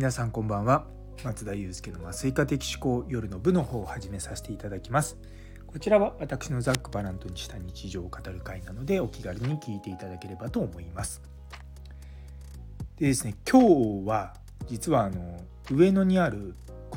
[0.00, 0.86] 皆さんこんばんは。
[1.24, 5.18] 松田祐介の麻酔科的思考夜の部の方を始めさせていただきます。
[5.66, 11.20] こちらは私のザックバラントにした日常を語る回なのでお気軽に聞いていただければと思います。
[12.96, 14.32] でですね今日は
[14.68, 15.38] 実はあの
[15.70, 16.54] 上野にある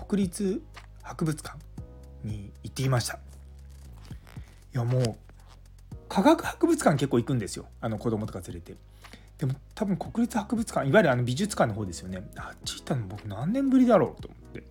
[0.07, 0.61] 国立
[1.01, 1.57] 博物館
[2.23, 3.15] に行っていました。
[3.15, 3.17] い
[4.71, 5.03] やもう
[6.07, 7.65] 科学博物館結構行くんですよ。
[7.81, 8.77] あの子供とか連れて。
[9.43, 12.23] でも多分国立博物館いわゆるあの美術館の方ですよね。
[12.37, 14.63] あっち行ったの僕何年ぶりだろうと思って。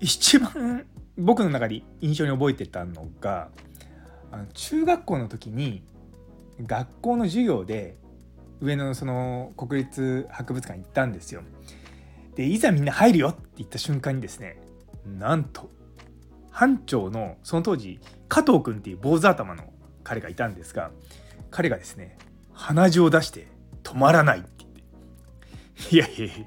[0.00, 0.84] 一番
[1.16, 3.50] 僕の中で印象に覚えてたのが
[4.32, 5.84] あの中学校の時に
[6.66, 7.96] 学校の授業で
[8.60, 11.42] 上野のその国立博物館行ったんですよ。
[12.34, 14.60] でいざみんな入るよって言った瞬間にですね
[15.06, 15.70] なんと
[16.50, 20.90] 班長のその当時加藤君っていう坊主頭の彼がいたんですが
[21.52, 22.18] 彼がですね
[22.54, 23.51] 鼻血を出して
[23.92, 24.48] 止まらないって。
[25.90, 26.46] 言っていやいやいや。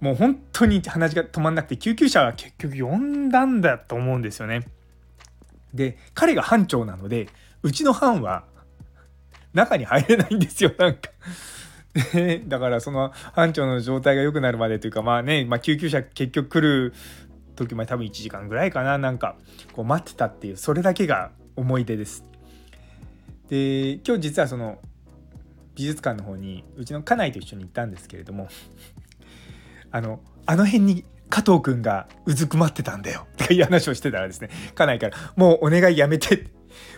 [0.00, 4.66] もう本当に鼻血が止まんなくて救急車は結局呼んだんだと思うんですよね。
[5.74, 7.28] で彼が班長なので
[7.62, 8.44] うちの班は
[9.52, 11.10] 中に入れないんですよなんか。
[12.46, 16.94] だからその班長の状態が良くなるまでというかまあね、まあ、救急車結局来る
[17.56, 19.36] 時まで多分1時間ぐらいかななんか
[19.72, 22.24] こう待ってたっていうそれだけが思い出です。
[23.48, 24.78] で今日実はその
[25.78, 28.48] 美術館の方にうちの家内と一緒に行ったんですけれども
[29.92, 36.48] あのあの辺に加藤君がうずくまってたんだよ っていう話をしてたらですね家内から「もうお願いやめて」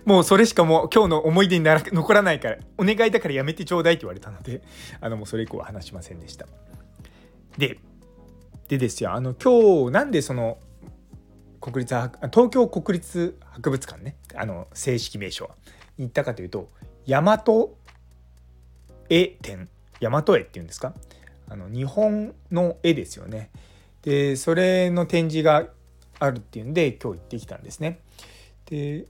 [0.05, 4.63] もうそれしかもう今日の思い出になら残らないからお願いだからやめてちょうだいって言われたので
[5.01, 6.47] あのもうそれ以降は話しませんでした。
[7.59, 7.79] で
[8.69, 10.59] でですよあの今日なんでその
[11.61, 11.95] 国立
[12.33, 15.57] 東京国立博物館ねあの正式名称は
[15.99, 16.71] に行ったかというと
[17.07, 17.39] 大和
[19.11, 19.69] 絵展
[20.01, 20.95] 大和絵っていうんですか？
[21.49, 23.51] あの日本の絵ですよね。
[24.03, 25.67] でそれの展示が
[26.19, 28.01] あるっていうんで今日行ってきたんですね。
[28.67, 29.07] で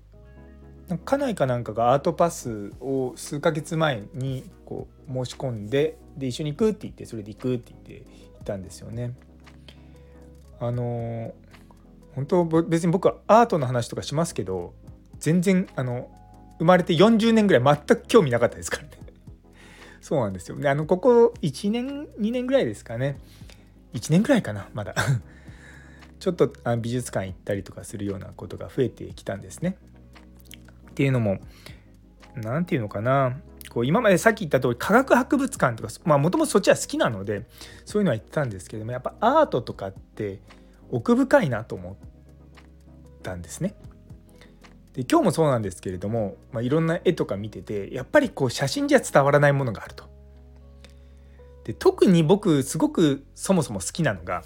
[1.05, 9.13] 家内かなんかがアートパスを数ヶ月前にこう申し込んでで一緒に行くって言ってそれで行くって言って行ったんですよね。
[10.59, 11.33] あの
[12.15, 14.75] 本当別に僕はアートの話とかしますけど
[15.21, 16.11] 全然あの
[16.59, 18.91] 生まれて40年ぐらい全く興味なかったですからね。
[20.01, 20.57] そうなんですよ。
[20.57, 23.19] であのここ1年2年ぐらいですかね
[23.95, 24.95] 1年ぐらいかなまだ
[26.19, 29.77] ちょっと美術館行ったりとかするようなことが増えてきたんですね。
[30.91, 31.39] っていうのも
[32.35, 33.41] 何て言うのかな
[33.71, 37.47] こう今までさっき言った通り科学博物館とかまあもともとそっちは好きなので
[37.85, 40.41] そういうのは言ってたんですけどもやっぱアートとかって
[40.91, 41.95] 奥深いなと思っ
[43.23, 43.75] たんですね。
[44.95, 50.09] で今日もそうなんですけれども、まあ、いろんな絵とか見ててやっぱりこう写真じゃ伝わらないものがあると。
[51.65, 54.43] で特に僕すごくそもそも好きなのが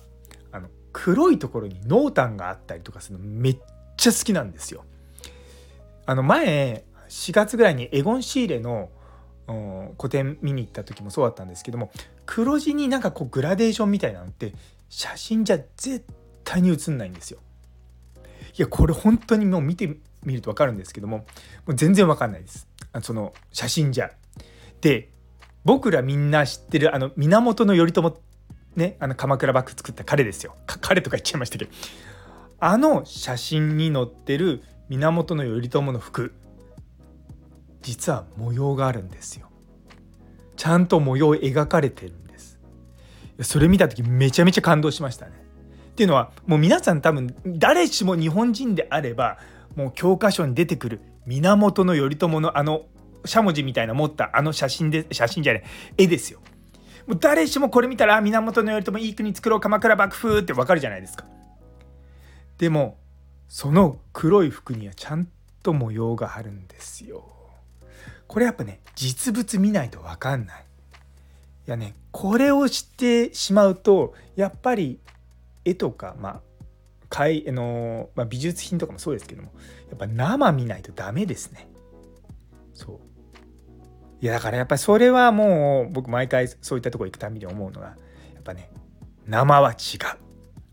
[0.52, 3.58] あの黒いところに濃淡があったりとかするのめっ
[3.96, 4.84] ちゃ好きなんですよ。
[6.06, 8.90] あの前4月ぐらいにエゴン・シーレの
[9.96, 11.90] 個展見に行った時もそうだったんですけども
[12.26, 14.52] 黒地になんかこうグラデーションみたいなのって
[14.88, 16.04] 写真じゃ絶
[16.44, 17.40] 対に写んないんですよ。
[18.56, 21.24] いやこれ本当にもう見て見ると分かるんですけどもも
[21.68, 22.68] う全然分かんないです。
[23.02, 24.10] その写真じゃ。
[24.80, 25.10] で
[25.64, 28.16] 僕らみんな知ってるあの源頼朝
[28.76, 30.54] ねあの鎌倉幕府作った彼ですよ。
[30.66, 31.70] 彼とか言っちゃいましたけど。
[32.60, 36.32] あの写真に載ってる源頼朝の服。
[37.82, 39.48] 実は模様があるんですよ。
[40.56, 42.58] ちゃんと模様描かれてるんです。
[43.42, 45.32] それ見た時めちゃめちゃ感動しましたね。
[45.90, 49.38] っていうのはもう皆さん多分誰しも日本人であれば
[49.76, 52.82] もう教科書に出てくる源頼朝のあの
[53.24, 55.64] しゃもじみたいな持ったあの写真で写真じゃない
[55.96, 56.40] 絵ですよ。
[57.06, 61.24] もう誰しもこれ見たら源頼朝いい国作ろう鎌倉幕府ってわかるじゃないですか。
[62.58, 62.98] でも
[63.48, 65.28] その黒い服にはちゃん
[65.62, 67.24] と模様があるんですよ。
[68.26, 70.64] これやっぱね実物見ないと分かんない。
[71.66, 74.98] いやねこれを知ってしまうとやっぱり
[75.64, 76.40] 絵とかまあ
[77.28, 79.52] いあの、まあ、美術品とかもそうですけども
[79.88, 81.68] やっぱ生見ないとダメですね。
[82.74, 83.00] そう。
[84.20, 87.88] いやだからやっぱりそれはもう僕毎回そういったとこ行くたびに思うのが
[88.34, 88.70] やっぱね
[89.26, 89.78] 生は違う。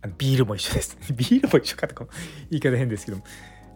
[0.03, 0.97] あのビールも一緒です。
[1.13, 2.07] ビールも一緒かとか
[2.49, 3.23] 言い方変ですけども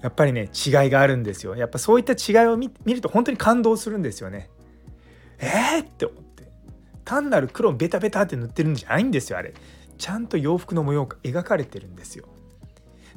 [0.01, 1.55] やっぱりね違いがあるんですよ。
[1.55, 4.49] やっぱそういった違いを見ると本当に感動するんですよね。
[5.39, 6.51] えー、って思って。
[7.03, 9.53] 単なる黒ベタベタって塗ってるんじゃないんですよあれ。
[9.97, 12.25] ちゃんと洋服の模様が描かれてるんですよ。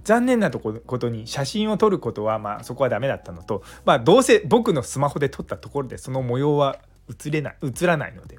[0.08, 6.78] 残念なとこことに写真を撮ることはまあそこはダメだったのとまあどうせ僕のスマホで撮ったところでその模様は
[7.10, 8.38] 映れない映らないので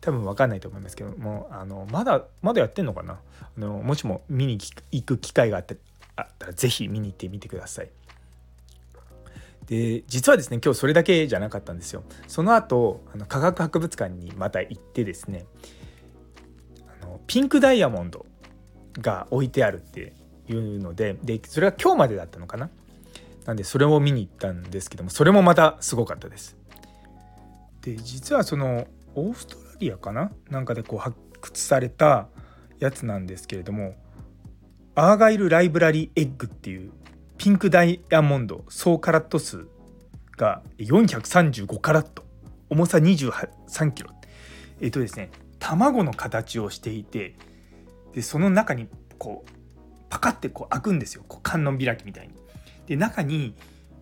[0.00, 3.18] 多分分かんないと思いますけどもあのまだまだやってんのかな？
[3.40, 4.56] あのもしも見に
[4.92, 5.78] 行く機会があって
[6.14, 7.90] あったら是非見に行ってみてください。
[9.66, 12.04] で実はですね今日それだけじゃなかったんですよ。
[12.28, 15.44] その後あの科学博物館にまた行ってですね
[17.02, 18.26] あのピンクダイヤモンド
[19.00, 20.14] が置いてあるって
[20.50, 22.70] いうのででそれは今日までだったのかな？
[23.46, 26.56] なんでそれを見に行ったんですけどもそれもまたすごかったです。
[27.82, 30.30] で実はそのオーストラリアかな？
[30.50, 32.28] なんかでこう発掘された
[32.78, 33.94] やつなんですけれども
[34.94, 36.92] アーガイル・ライブラリー・エッグっていう
[37.38, 39.66] ピンクダイヤモンド総カラット数
[40.36, 42.24] が435カラット
[42.68, 44.10] 重さ23キロ。
[44.80, 47.34] えっとですね卵の形をしていて
[48.14, 48.88] でその中に
[49.18, 49.50] こう
[50.10, 51.24] パカってこう開くんですよ。
[51.26, 52.34] こう観音開きみたいに。
[52.86, 53.54] で中に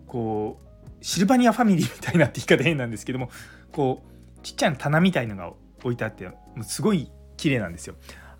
[0.07, 0.69] こう
[1.01, 3.29] シルバニアファミリーみたいなって言い方変なんですけども
[3.71, 5.53] こうちっちゃい棚みたいのが
[5.83, 7.95] 置いてあってもうすごい綺麗なんですよ。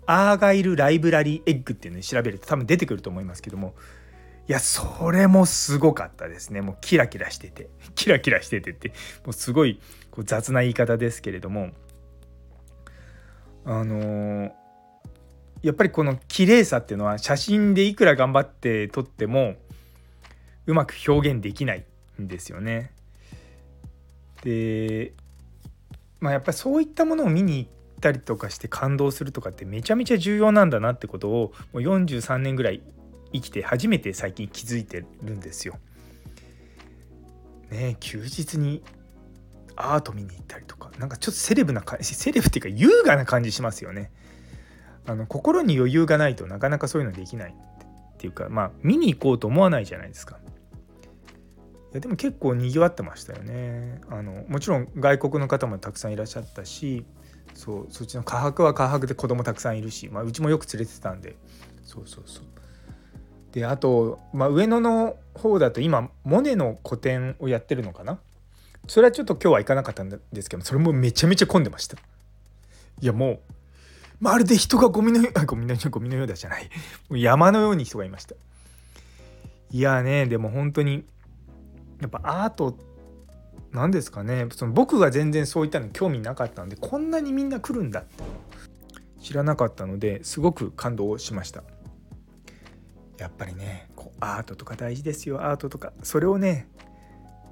[0.06, 3.74] アーガイル・ライブラリー・エッグっていうのに調べると多分出てくると思いますけども。
[4.48, 6.60] いやそれもすごかったですね。
[6.60, 7.70] もうキラキラしてて。
[7.94, 8.88] キラキラしててって。
[9.24, 9.80] もうすごい
[10.10, 11.70] こう雑な言い方ですけれども。
[13.64, 14.52] あのー、
[15.62, 19.56] やっぱりこの綺麗さっていうのは写真でいくら頑張って撮っても
[20.66, 21.84] うまく表現できない
[22.20, 22.92] んですよね。
[24.42, 25.12] で
[26.18, 27.70] まあやっぱりそういったものを見に行っ
[28.00, 32.82] たりとかして感動するとかってめちゃめちゃ重要なんだなってことをもう43年ぐらい
[33.32, 35.78] 生きて初めて最近気づいてるんですよ。
[37.70, 38.82] ね休日に
[39.76, 44.10] アート見に行ったりとかなんかちょっとセレブな感じセレブっていうか優雅な感じしますよね。
[45.10, 50.38] あの心に余裕がないとなかなかそういうのできないっていうかまあ見に行こうと思わないじゃないですか。
[51.92, 54.00] いやでも結構にぎわってましたよね。
[54.08, 57.04] あのもちろん外国の方もたくさんいらっしゃったし
[57.54, 61.36] そうそっちの科博は科博で子供たくさんいるし、まあ、うちもよく連れてたんで。
[61.82, 62.44] そうそうそう。
[63.50, 68.20] であと、まあ、上野の方だと今モネの個展をやってるのかな？
[68.86, 71.96] それはちょっと今日は行かなかったんですけどそれもめちゃめちゃ混んでました。
[73.00, 73.40] いやもう
[74.20, 76.70] まるで人がゴミのよう ゴミのようゴミのようだじゃない。
[77.10, 78.34] 山のように人がいました。
[79.70, 81.06] いやねでも本当に
[82.00, 82.76] やっぱアート
[83.72, 84.46] なんですかね。
[84.52, 88.22] その僕が全然そういったの興味なかったのでこんなにみんな来るんだって。
[89.22, 91.62] 知らなかったのですごく感動しました。
[93.18, 95.42] やっぱりねこうアートとか大事ですよ。
[95.42, 95.92] アートとか。
[96.02, 96.68] それをね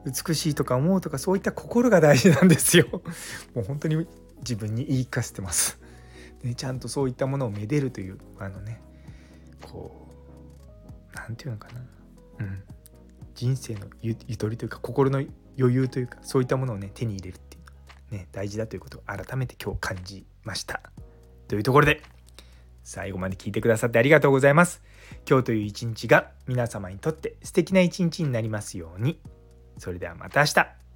[0.04, 2.86] 美しいとか思うとかそういった心が大事なんですよ。
[3.54, 4.06] もう本当に
[4.38, 5.77] 自分に言い聞かせてます。
[6.42, 8.80] でちゃんとそういったものをめでるというあのね
[9.60, 10.08] こ
[11.12, 11.80] う何て言うのかな
[12.40, 12.62] うん
[13.34, 15.22] 人生のゆとりというか心の
[15.58, 17.60] 余裕というかそういったものをね手に入れるってい
[18.10, 20.80] うね大事だということを改めて今日感じました
[21.46, 22.02] というところで
[22.82, 24.82] 最後まで聞いてくださってありがとうございます
[25.28, 29.20] 今日という一日が皆様にとって素敵な一日になりますように。
[29.78, 30.87] それではまた明日。